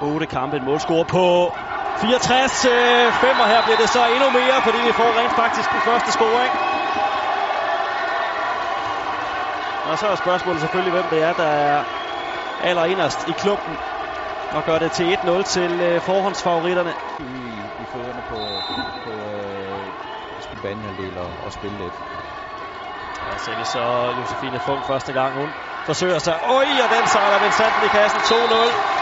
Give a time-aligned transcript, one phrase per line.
[0.00, 1.52] 8 kampe, en målscore på
[1.96, 2.66] 64.
[3.20, 6.12] 5 og her bliver det så endnu mere, fordi vi får rent faktisk den første
[6.12, 6.52] scoring.
[9.88, 11.84] Og så er spørgsmålet selvfølgelig, hvem det er, der er
[12.60, 13.78] allerinderst i klubben
[14.50, 16.94] og gør det til 1-0 til øh, forhåndsfavoritterne.
[17.18, 18.36] I, i fødderne på,
[19.04, 19.92] på øh,
[20.62, 21.94] banehalvdel og, og spille lidt.
[23.26, 25.50] Og så er vi så Josefine Funk første gang, hun
[25.84, 26.34] forsøger sig.
[26.42, 28.20] Oj, og den så er der Vincenten i kassen.
[28.20, 28.97] 2-0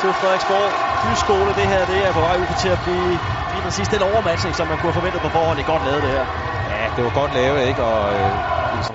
[0.00, 0.72] til Frederiksborg.
[1.02, 3.20] Byskole, det her, det er på vej ud til at blive
[3.52, 5.56] lige præcis den overmatching, som man kunne have forventet på forhånd.
[5.58, 6.24] Det er godt lavet, det her.
[6.72, 7.82] Ja, det var godt lavet, ikke?
[7.84, 8.34] Og, øh,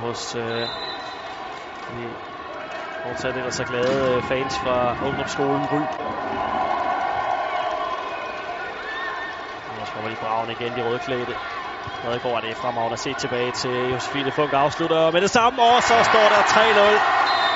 [0.03, 0.67] hos øh,
[1.91, 2.03] de
[3.03, 5.81] fortsat ellers så glade øh, fans fra ungdomsskolen Ry.
[9.77, 11.35] Nu kommer de braven igen, de rødklædte.
[12.03, 15.83] Rødgaard er det fremragende at se tilbage til Josefine Funk afslutter med det samme, og
[15.89, 16.41] så står der
[16.99, 17.54] 3-0.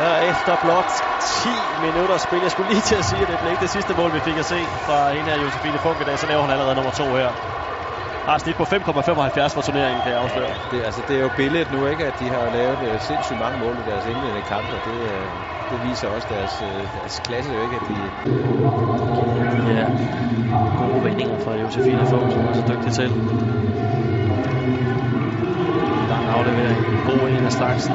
[0.00, 0.90] Her efter blot
[1.20, 1.48] 10
[1.80, 2.40] minutter spil.
[2.42, 4.36] Jeg skulle lige til at sige, at det blev ikke det sidste mål, vi fik
[4.36, 6.18] at se fra en af Josefine Funk i dag.
[6.18, 7.30] Så laver hun allerede nummer to her.
[8.28, 10.48] Har snit på 5,75 for turneringen, kan jeg afsløre.
[10.48, 12.06] Ja, det, altså, det er jo billedet nu, ikke?
[12.06, 14.74] At de har lavet uh, sindssygt mange mål i deres indledende kampe.
[14.84, 16.68] Det, uh, det viser også deres, uh,
[17.00, 17.76] deres klasse, jo ikke?
[17.76, 18.10] At de...
[19.78, 19.86] Ja,
[20.78, 23.08] gode vendinger fra Josefine Funk, som er så dygtig til.
[26.08, 26.78] Lang aflevering.
[27.06, 27.94] God en af slagsen.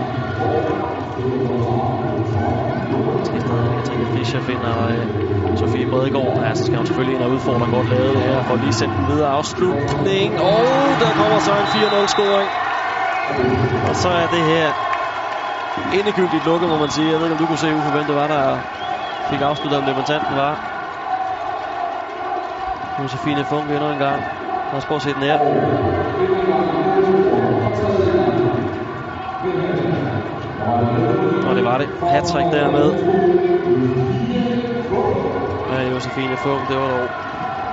[4.14, 5.06] Fischer finder øh,
[5.60, 6.34] Sofie Bredegaard.
[6.46, 9.08] Ja, så skal hun selvfølgelig ind og udfordre godt lavet her, for lige sendt den
[9.14, 10.30] videre afslutning.
[10.52, 10.64] Og
[11.04, 11.68] der kommer så en
[12.04, 12.50] 4-0 scoring.
[13.90, 14.68] Og så er det her
[16.00, 17.08] endegyldigt lukket, må man sige.
[17.12, 18.44] Jeg ved ikke, om du kunne se, Uffe, hvem det var, der
[19.30, 20.54] fik afsluttet, om debutanten var.
[23.00, 24.20] Josefine Funk endnu en gang.
[24.72, 25.38] Lad os prøve at se den her.
[31.46, 31.90] Og det var det.
[32.08, 32.94] Hattrick dermed.
[35.70, 37.12] Ja, Josefine Funk, det var dog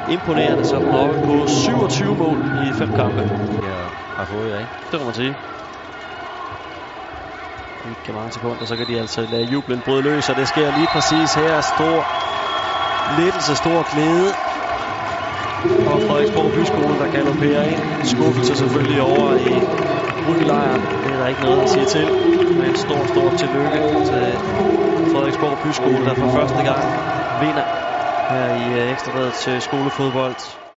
[0.06, 3.24] imponerende, så den oppe på 27 mål i fem kampe.
[3.62, 4.72] Ja, har fået, ja, ikke?
[4.90, 5.36] Det kan man sige.
[7.84, 10.86] Ikke mange sekunder, så kan de altså lade jublen bryde løs, og det sker lige
[10.86, 11.60] præcis her.
[11.60, 12.06] Stor
[13.16, 14.34] lettelse, stor glæde.
[15.84, 17.82] Og Frederiksborg Byskole, der galopperer ind.
[18.02, 19.64] Skuffelse selvfølgelig over i
[20.26, 20.88] Ryggelejren.
[21.02, 22.12] Det er der ikke noget at sige til.
[22.56, 24.40] Men en stor, stor tillykke til
[25.06, 26.90] Frederiksborg Byskole, der for første gang
[27.30, 27.64] vinder
[28.28, 30.61] her i øh, ekstrabladet til skolefodbold.